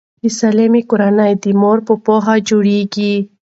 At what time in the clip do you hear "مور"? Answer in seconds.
1.61-1.77